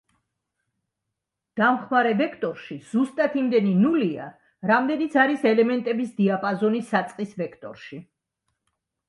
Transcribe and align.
დამხმარე 1.59 2.13
ვექტორში 2.21 2.77
ზუსტად 2.93 3.35
იმდენი 3.41 3.75
ნულია, 3.83 4.31
რამდენიც 4.73 5.19
არის 5.27 5.47
ელემენტების 5.53 6.17
დიაპაზონი 6.23 6.83
საწყის 6.91 7.39
ვექტორში. 7.45 8.03